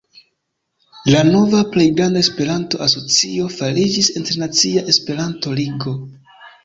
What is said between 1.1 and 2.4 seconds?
La nova plej granda